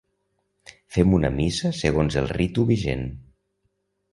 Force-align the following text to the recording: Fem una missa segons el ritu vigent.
Fem 0.95 1.13
una 1.17 1.31
missa 1.35 1.71
segons 1.81 2.17
el 2.23 2.31
ritu 2.33 2.65
vigent. 2.73 3.05